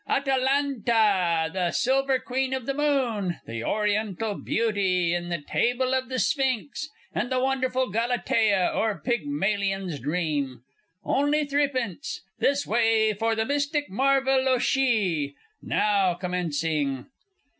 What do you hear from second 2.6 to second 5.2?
the Moon; the Oriental Beauty